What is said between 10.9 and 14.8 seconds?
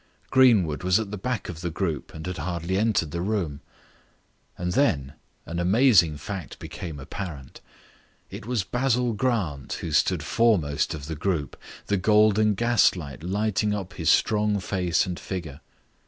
of the group, the golden gaslight lighting up his strong